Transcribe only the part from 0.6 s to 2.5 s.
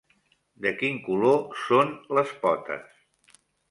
De quin color són les